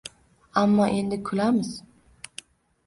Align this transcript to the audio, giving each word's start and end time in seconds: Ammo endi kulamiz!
Ammo 0.61 0.85
endi 1.01 1.17
kulamiz! 1.29 1.71